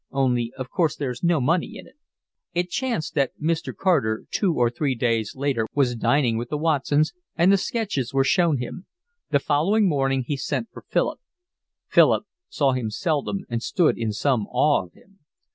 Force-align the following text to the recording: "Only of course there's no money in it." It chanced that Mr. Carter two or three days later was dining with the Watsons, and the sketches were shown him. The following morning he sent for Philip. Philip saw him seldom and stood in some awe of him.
"Only 0.11 0.51
of 0.57 0.71
course 0.71 0.95
there's 0.95 1.21
no 1.23 1.39
money 1.39 1.77
in 1.77 1.85
it." 1.85 1.93
It 2.55 2.71
chanced 2.71 3.13
that 3.13 3.39
Mr. 3.39 3.71
Carter 3.75 4.25
two 4.31 4.55
or 4.55 4.71
three 4.71 4.95
days 4.95 5.35
later 5.35 5.67
was 5.75 5.95
dining 5.95 6.39
with 6.39 6.49
the 6.49 6.57
Watsons, 6.57 7.13
and 7.35 7.51
the 7.51 7.57
sketches 7.57 8.11
were 8.11 8.23
shown 8.23 8.57
him. 8.57 8.87
The 9.29 9.37
following 9.37 9.87
morning 9.87 10.23
he 10.25 10.37
sent 10.37 10.71
for 10.71 10.83
Philip. 10.89 11.19
Philip 11.87 12.23
saw 12.49 12.71
him 12.71 12.89
seldom 12.89 13.45
and 13.47 13.61
stood 13.61 13.95
in 13.99 14.11
some 14.11 14.47
awe 14.47 14.85
of 14.87 14.93
him. 14.93 15.19